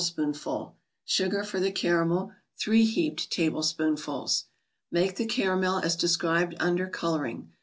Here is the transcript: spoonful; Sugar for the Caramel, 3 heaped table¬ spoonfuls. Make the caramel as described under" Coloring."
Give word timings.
spoonful; 0.03 0.75
Sugar 1.05 1.43
for 1.43 1.59
the 1.59 1.71
Caramel, 1.71 2.31
3 2.59 2.85
heaped 2.85 3.29
table¬ 3.29 3.63
spoonfuls. 3.63 4.45
Make 4.89 5.15
the 5.17 5.27
caramel 5.27 5.77
as 5.77 5.95
described 5.95 6.55
under" 6.59 6.87
Coloring." 6.89 7.51